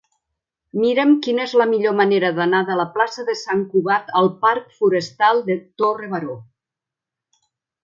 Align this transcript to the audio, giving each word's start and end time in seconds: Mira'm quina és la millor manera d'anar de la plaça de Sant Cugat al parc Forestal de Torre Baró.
Mira'm 0.83 1.11
quina 1.27 1.43
és 1.49 1.51
la 1.61 1.67
millor 1.73 1.93
manera 1.99 2.31
d'anar 2.39 2.61
de 2.71 2.79
la 2.79 2.87
plaça 2.95 3.27
de 3.29 3.37
Sant 3.43 3.61
Cugat 3.75 4.11
al 4.23 4.33
parc 4.47 4.75
Forestal 4.81 5.45
de 5.53 5.61
Torre 5.85 6.13
Baró. 6.17 6.41